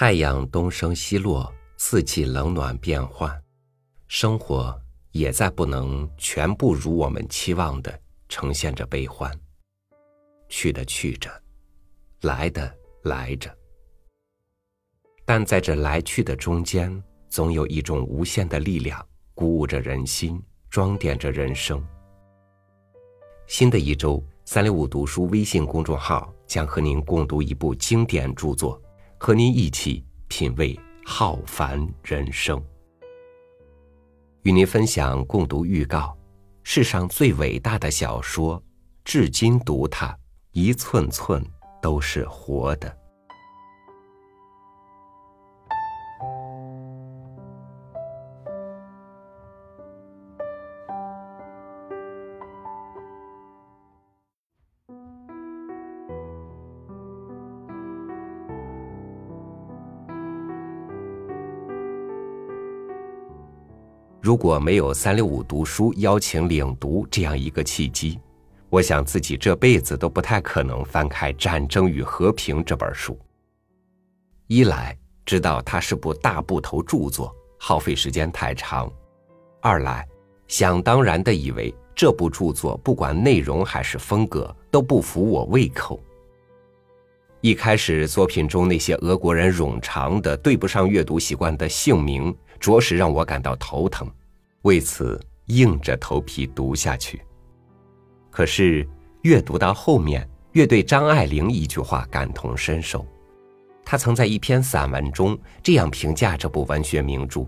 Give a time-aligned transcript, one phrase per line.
[0.00, 3.36] 太阳东升西落，四季冷暖变换，
[4.06, 4.80] 生活
[5.10, 9.28] 也在不能全部如我们期望的呈现着悲欢。
[10.48, 11.28] 去的去着，
[12.20, 12.72] 来的
[13.02, 13.52] 来着，
[15.24, 19.04] 但在这来去的中间，总有一种无限的力量，
[19.34, 20.40] 鼓舞着人心，
[20.70, 21.84] 装点着人生。
[23.48, 28.80] 新的一周，三六五读书微信公众号将和您共读一部经典著作。
[29.20, 32.62] 和您一起品味浩繁人生，
[34.42, 36.16] 与您分享共读预告：
[36.62, 38.62] 世上最伟大的小说，
[39.04, 40.16] 至今读它，
[40.52, 41.44] 一寸寸
[41.82, 42.96] 都是活的。
[64.38, 68.20] 如果没有三六五读书邀请领读这样一个契机，
[68.70, 73.18] 我想自己这辈子都不太可能翻开《战争与和平》这本书。
[74.46, 78.88] 一来知道它是部大部头著作，耗费时间太长；
[79.60, 80.06] 二来
[80.46, 86.00] 想当然的以为这部著作不管内容还是风格都不符我胃口。
[87.40, 94.08] 一开始作品中那些俄国人冗长的对不上阅读习惯的姓名，着实让我感到头疼。
[94.62, 97.22] 为此，硬着头皮读下去。
[98.30, 98.86] 可是，
[99.22, 103.06] 越读到后面，越对张爱玲一句话感同身受。
[103.84, 107.46] 她曾在一篇散文中这样评价这部文学名著：“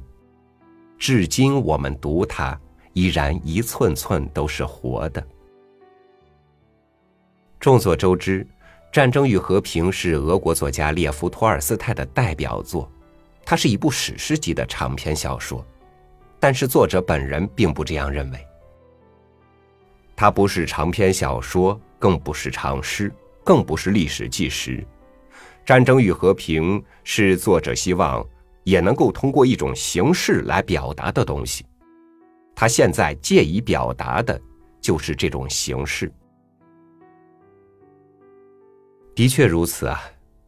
[0.98, 2.58] 至今我们读它，
[2.92, 5.26] 依然一寸寸都是活的。”
[7.60, 8.42] 众所周知，
[8.90, 12.90] 《战争与和平》是俄国作家列夫·托尔斯泰的代表作，
[13.44, 15.62] 它是一部史诗级的长篇小说。
[16.40, 18.46] 但是作者本人并不这样认为。
[20.16, 23.12] 它不是长篇小说，更不是长诗，
[23.44, 24.78] 更不是历史纪实。
[25.64, 28.26] 《战争与和平》是作者希望
[28.64, 31.64] 也能够通过一种形式来表达的东西。
[32.56, 34.40] 他现在借以表达的，
[34.80, 36.10] 就是这种形式。
[39.14, 40.00] 的确如此啊，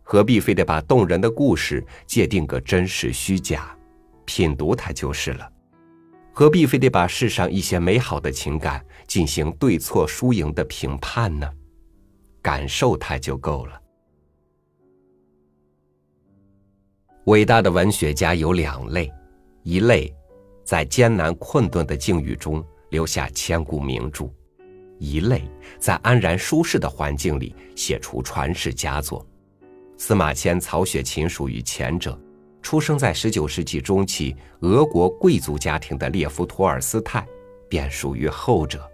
[0.02, 3.76] 何必非得把动人的故事界定个真实虚假？
[4.24, 5.51] 品读它就是了。
[6.32, 11.50] 何必非得把世上一些美好的情感进行对错输赢的评判呢？
[12.40, 13.80] 感受它就够了。
[17.26, 19.12] 伟大的文学家有两类：
[19.62, 20.12] 一类
[20.64, 24.24] 在艰难困顿的境遇中留下千古名著；
[24.98, 25.48] 一类
[25.78, 29.24] 在安然舒适的环境里写出传世佳作。
[29.98, 32.18] 司马迁、曹雪芹属于前者。
[32.62, 37.26] 出生在十九世纪中期俄国贵族家庭的列夫·托尔斯泰，
[37.68, 38.88] 便属于后者。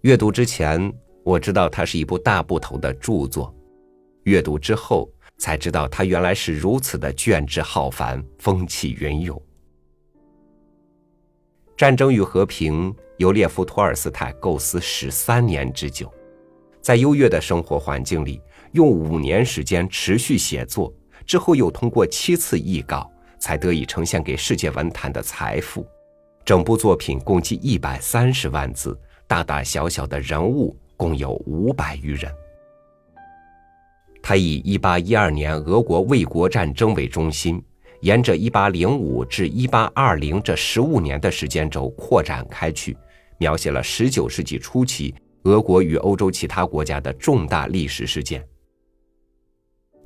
[0.00, 3.54] 阅读之前，我知道它是一部大部头的著作；
[4.24, 9.36] 阅读之后，才知道它原来是如此的卷帙浩繁、风起云涌。
[11.76, 16.12] 《战争与和平》由列夫·托尔斯泰构思十三年之久，
[16.80, 18.40] 在优越的生活环境里，
[18.72, 20.92] 用五年时间持续写作。
[21.26, 25.86] 之后又通过七次译稿，才得以呈现给世界文坛的财富。
[26.44, 32.30] 整部作品共计一百三十万字，大大小小的人物共有五百余人。
[34.22, 37.62] 他以一八一二年俄国卫国战争为中心，
[38.00, 42.96] 沿着一八零五至一八二零这十五年的时间轴扩展开去，
[43.38, 45.14] 描写了十九世纪初期
[45.44, 48.42] 俄国与欧洲其他国家的重大历史事件。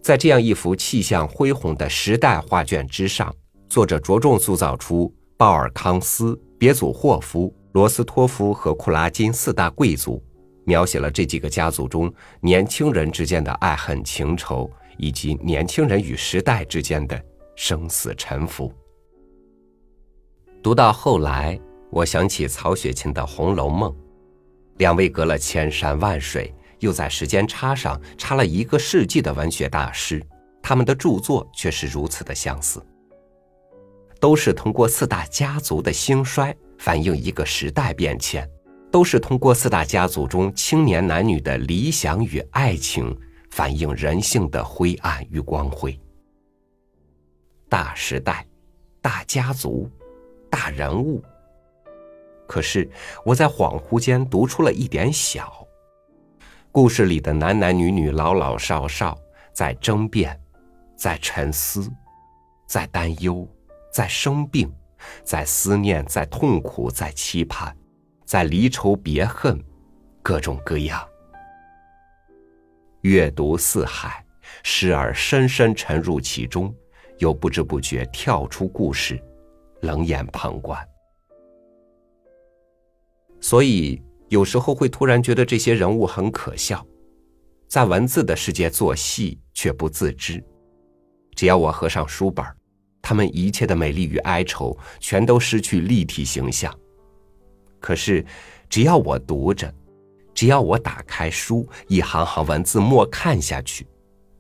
[0.08, 3.30] 在这样一幅气象恢宏的时代画卷之上，
[3.68, 10.24] 作者着重塑造出鲍尔康斯、别祖霍夫、罗斯托夫和库拉金四大贵族，
[10.64, 12.10] 描写了这几个家族中
[12.40, 17.22] 年轻人之间的爱恨情仇，以及年轻人与时代之间的
[17.54, 18.72] 生死沉浮。
[20.62, 21.60] 读到后来，
[21.90, 23.92] 我想起曹雪芹的《红楼梦》，
[24.78, 26.50] 两位隔了千山万水。
[26.80, 30.24] 又在时间差上差了一个世纪的文学大师，
[30.62, 32.84] 他们的著作却是如此的相似，
[34.20, 38.48] 都是通过四大家族的兴衰反映一个时代变迁，
[38.90, 43.16] 都是通过四大家族中青年男女的理想与爱情
[43.50, 45.98] 反映人性的灰暗与光辉。
[47.68, 48.46] 大时代，
[49.00, 49.90] 大家族，
[50.48, 51.22] 大人物。
[52.46, 52.88] 可是
[53.26, 55.67] 我在恍惚间读出了一点小。
[56.80, 59.18] 故事里的男男女女、老老少少，
[59.52, 60.40] 在争辩、
[60.94, 61.90] 在沉思，
[62.68, 63.44] 在担忧，
[63.92, 64.72] 在生病，
[65.24, 67.76] 在思念，在痛苦，在期盼，
[68.24, 69.60] 在离愁别恨，
[70.22, 71.04] 各种各样。
[73.00, 74.24] 阅读四海，
[74.62, 76.72] 时而深深沉入其中，
[77.18, 79.20] 又不知不觉跳出故事，
[79.80, 80.80] 冷眼旁观。
[83.40, 86.84] 所以有时候会突然觉得这些人物很可笑，
[87.66, 90.42] 在文字的世界做戏却不自知。
[91.34, 92.44] 只要我合上书本，
[93.00, 96.74] 他们一切的美丽与哀愁全都失去立体形象。
[97.80, 98.24] 可是，
[98.68, 99.72] 只要我读着，
[100.34, 103.86] 只要我打开书，一行行文字默看下去，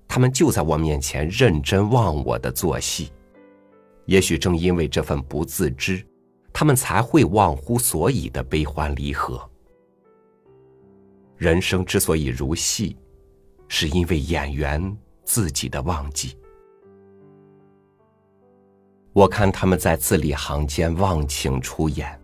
[0.06, 3.10] 他们就在我面前认真忘我的做戏。
[4.06, 6.04] 也许正因为这份不自知。
[6.50, 9.40] 他们才会忘乎所以的悲欢离合。
[11.38, 12.96] 人生之所以如戏，
[13.68, 16.36] 是因为演员自己的忘记。
[19.12, 22.20] 我看他们在字里行间忘情出演，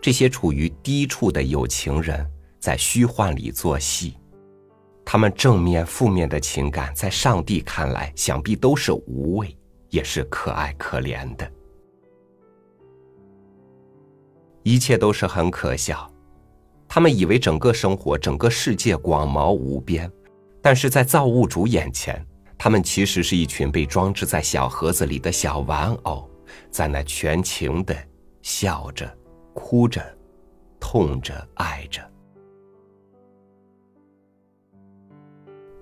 [0.00, 2.24] 这些处于低处的有情人
[2.60, 4.16] 在虚幻里做戏，
[5.04, 9.56] 他们正面、负面的情感，在上帝看来，想必都是无畏，
[9.90, 11.50] 也是可爱可怜的。
[14.62, 16.11] 一切都是很可笑，
[16.94, 20.12] 他们以为整个生活、整个世界广袤无边，
[20.60, 22.22] 但是在造物主眼前，
[22.58, 26.28] 他们其实是一群被装置在小盒子里的小玩偶，
[26.70, 27.96] 在那全情的
[28.42, 29.10] 笑着、
[29.54, 30.04] 哭着、
[30.78, 32.02] 痛着、爱着。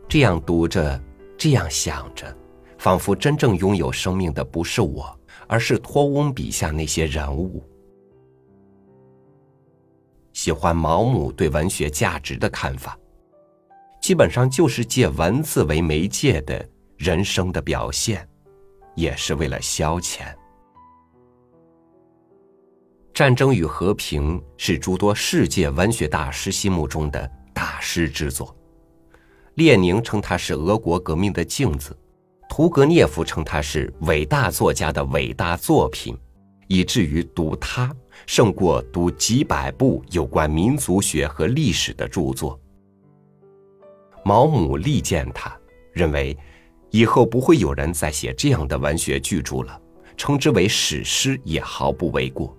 [0.09, 1.03] 这样读着，
[1.37, 2.33] 这样想着，
[2.79, 5.13] 仿佛真正拥有生命的不是我，
[5.49, 7.69] 而是托翁笔下那些人物。
[10.41, 12.99] 喜欢毛姆对文学价值的看法，
[14.01, 16.67] 基本上就是借文字为媒介的
[16.97, 18.27] 人生的表现，
[18.95, 20.21] 也是为了消遣。
[23.13, 28.57] 《战争与和平》是诸多世界文学大师心目中的大师之作，
[29.57, 31.95] 列宁称它是俄国革命的镜子，
[32.49, 36.17] 屠格涅夫称它是伟大作家的伟大作品。
[36.71, 37.93] 以至于读它
[38.29, 42.59] 胜过读几百部有关民族学和历史的著作。
[44.25, 45.53] 毛姆力荐他，
[45.93, 46.37] 认为
[46.91, 49.81] 以后不会有人再写这样的文学巨著了，
[50.17, 52.57] 称之为史诗也毫不为过。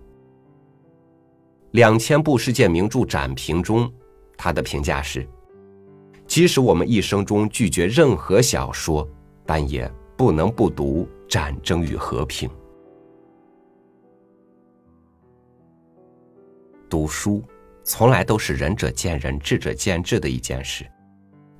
[1.71, 3.89] 两千部世界名著展评中，
[4.37, 5.25] 他的评价是：
[6.27, 9.07] 即使我们一生中拒绝任何小说，
[9.45, 12.49] 但也不能不读《战争与和平》。
[16.91, 17.41] 读书，
[17.85, 20.85] 从来都是仁者见仁，智者见智的一件事。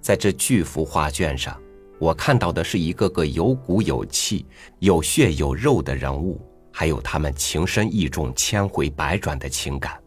[0.01, 1.57] 在这巨幅画卷上，
[1.99, 4.45] 我看到的是一个个有骨有气、
[4.79, 9.97] 有血有肉的人物，还有他们情深意重、千回百转的情感。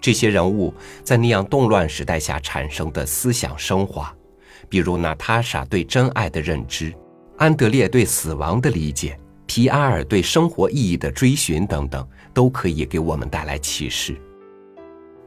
[0.00, 0.74] 这些人物
[1.04, 4.12] 在那样动乱时代下产生的思想升华，
[4.68, 6.92] 比如娜塔莎对真爱的认知，
[7.38, 9.16] 安德烈对死亡的理解。
[9.52, 14.16] 皮埃尔对生活意义的追寻等等，都可以给我们带来启示。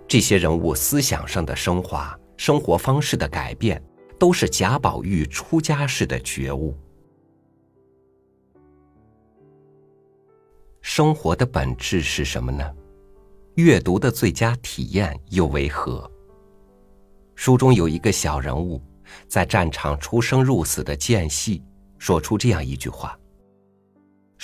[0.08, 3.84] 这些人物思想上的升华、生活方式的改变，
[4.18, 6.74] 都是贾宝玉出家时的觉悟。
[10.82, 12.64] 生活的本质是什么呢？
[13.56, 16.10] 阅读的最佳体验又为何？
[17.36, 18.82] 书中有一个小人物，
[19.28, 21.62] 在战场出生入死的间隙，
[21.98, 23.20] 说出这样一句话。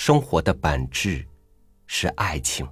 [0.00, 1.22] 生活的本质
[1.86, 2.66] 是爱情。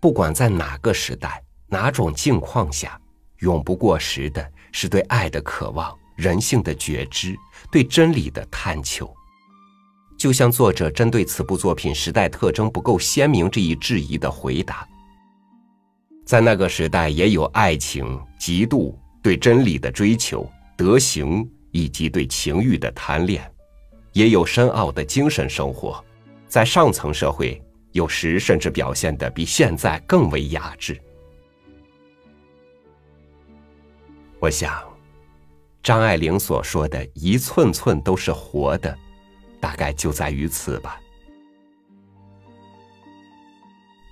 [0.00, 3.00] 不管在哪个时代、哪种境况下，
[3.38, 7.36] 永不过时的是对爱的渴望、人性的觉知、
[7.70, 9.08] 对真理的探求。
[10.18, 14.84] 就像作者针对此部作品时代特征不够鲜明这一质疑的回答：
[16.26, 20.44] 在那个时代，也有爱情、嫉妒、对真理的追求、
[20.76, 23.48] 德行以及对情欲的贪恋。
[24.18, 26.04] 也有深奥的精神生活，
[26.48, 31.00] 在上层社会，有时甚至表现的比现在更为雅致。
[34.40, 34.82] 我想，
[35.84, 38.92] 张爱玲所说的一寸寸都是活的，
[39.60, 41.00] 大概就在于此吧。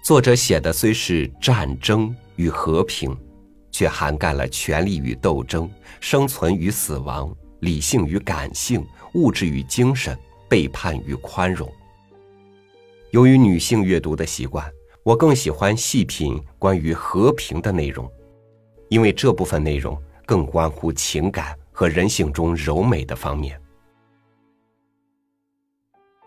[0.04, 3.12] 作者写的虽是战争与和平，
[3.72, 7.36] 却涵盖了权力与斗争、生存与死亡。
[7.60, 8.86] 理性与感性，
[9.16, 11.66] 物质与精神，背叛与宽容。
[13.12, 14.70] 由于女性阅读的习惯，
[15.02, 18.06] 我更喜欢细品关于和平的内容，
[18.90, 23.58] 因为这部分内容更关乎情感和人性中柔美的方面。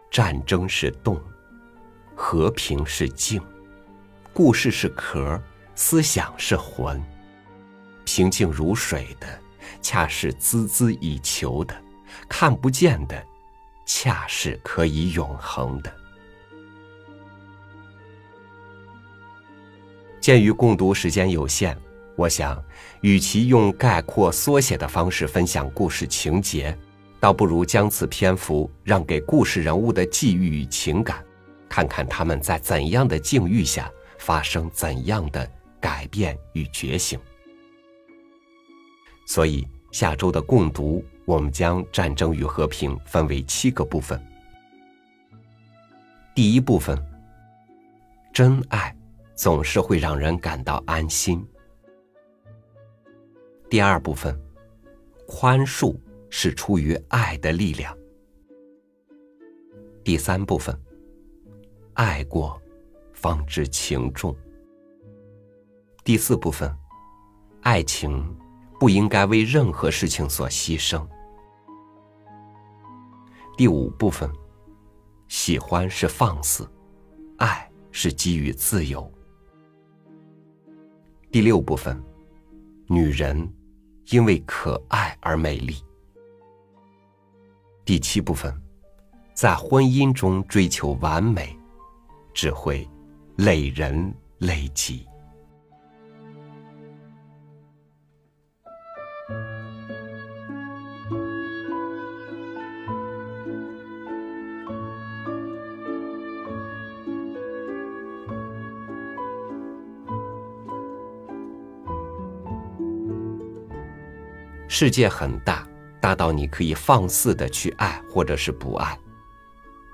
[0.09, 1.21] 战争是动，
[2.15, 3.39] 和平是静，
[4.33, 5.39] 故事是壳，
[5.75, 6.99] 思想是魂。
[8.03, 9.39] 平静如水的，
[9.79, 11.75] 恰是孜孜以求的；
[12.27, 13.23] 看不见的，
[13.85, 15.93] 恰是可以永恒的。
[20.19, 21.77] 鉴于共读时间有限，
[22.15, 22.61] 我想，
[23.01, 26.77] 与其用概括缩写的方式分享故事情节。
[27.21, 31.21] 倒不如将此篇幅让给故事人物的际遇与情感，
[31.67, 35.49] 看看他们在怎样的境遇下发生怎样的
[35.81, 37.19] 改变与觉醒。
[39.25, 44.19] 所以下周的共读，我们将《战争与和平》分为七个部分。
[46.33, 46.97] 第一部分，
[48.33, 48.97] 真爱
[49.35, 51.47] 总是会让人感到安心。
[53.69, 54.35] 第二部分，
[55.27, 55.95] 宽恕。
[56.31, 57.97] 是出于爱的力量。
[60.03, 60.79] 第三部分，
[61.95, 62.61] 爱过，
[63.13, 64.35] 方知情重。
[66.03, 66.71] 第四部分，
[67.61, 68.23] 爱情
[68.79, 71.03] 不应该为任何事情所牺牲。
[73.59, 74.31] 第五部分，
[75.27, 76.65] 喜欢是放肆，
[77.39, 79.11] 爱是给予自由。
[81.29, 82.01] 第六部分，
[82.87, 83.53] 女人
[84.11, 85.75] 因为可爱而美丽。
[87.83, 88.57] 第七部分，
[89.33, 91.53] 在婚姻中追求完美，
[92.33, 92.89] 只会
[93.35, 95.05] 累人累己。
[114.69, 115.67] 世界很大。
[116.01, 118.97] 大到你可以放肆的去爱，或者是不爱；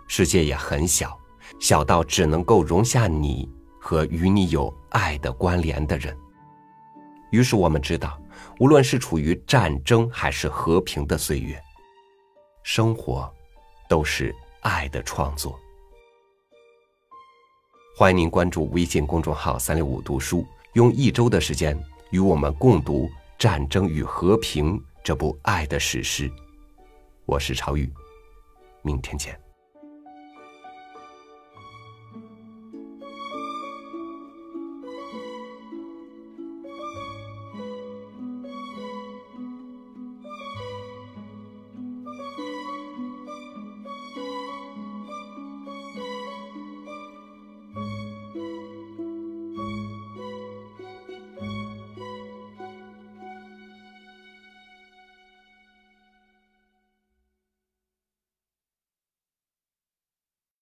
[0.08, 1.20] 世界也很小，
[1.60, 3.50] 小到只能够容下你
[3.82, 6.16] 和与你有爱的关联的人。
[7.32, 8.22] 于是我们知道，
[8.60, 11.60] 无论是处于战争还是和平的岁月，
[12.62, 13.28] 生活
[13.90, 15.60] 都是爱的创作。
[17.98, 21.76] 欢迎您关注微信公众号“三六五读书”，用一周的时间
[22.12, 24.78] 与我们共读《战争与和平》。
[25.04, 26.32] 这部爱的史诗，
[27.26, 27.88] 我是朝宇，
[28.82, 29.45] 明天见。